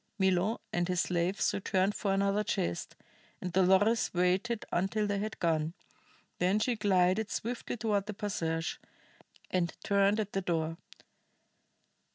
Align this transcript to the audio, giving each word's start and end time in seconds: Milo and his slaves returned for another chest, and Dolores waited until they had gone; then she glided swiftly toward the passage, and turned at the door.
Milo 0.17 0.59
and 0.73 0.87
his 0.87 1.01
slaves 1.01 1.53
returned 1.53 1.93
for 1.93 2.11
another 2.11 2.43
chest, 2.43 2.95
and 3.39 3.53
Dolores 3.53 4.11
waited 4.15 4.65
until 4.71 5.05
they 5.05 5.19
had 5.19 5.37
gone; 5.37 5.75
then 6.39 6.57
she 6.57 6.75
glided 6.75 7.29
swiftly 7.29 7.77
toward 7.77 8.07
the 8.07 8.13
passage, 8.15 8.79
and 9.51 9.77
turned 9.83 10.19
at 10.19 10.33
the 10.33 10.41
door. 10.41 10.77